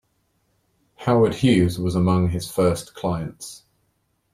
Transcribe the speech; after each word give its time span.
Howard 0.95 1.35
Hughes 1.35 1.77
was 1.77 1.93
among 1.93 2.29
his 2.29 2.49
first 2.49 2.95
clients. 2.95 3.65